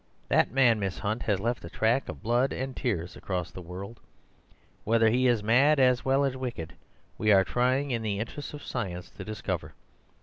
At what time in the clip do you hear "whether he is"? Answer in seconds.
4.83-5.43